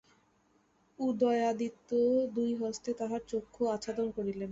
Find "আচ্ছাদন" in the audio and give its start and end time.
3.65-4.07